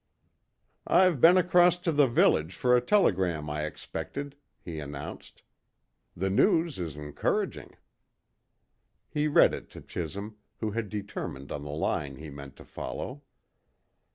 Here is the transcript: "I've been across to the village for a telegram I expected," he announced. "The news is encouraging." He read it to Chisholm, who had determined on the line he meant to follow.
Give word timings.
"I've 0.87 1.21
been 1.21 1.37
across 1.37 1.77
to 1.77 1.91
the 1.91 2.07
village 2.07 2.55
for 2.55 2.75
a 2.75 2.81
telegram 2.81 3.51
I 3.51 3.67
expected," 3.67 4.35
he 4.59 4.79
announced. 4.79 5.43
"The 6.17 6.31
news 6.31 6.79
is 6.79 6.95
encouraging." 6.95 7.77
He 9.11 9.27
read 9.27 9.53
it 9.53 9.69
to 9.69 9.81
Chisholm, 9.81 10.37
who 10.59 10.71
had 10.71 10.89
determined 10.89 11.51
on 11.51 11.61
the 11.63 11.69
line 11.69 12.15
he 12.15 12.31
meant 12.31 12.55
to 12.55 12.65
follow. 12.65 13.21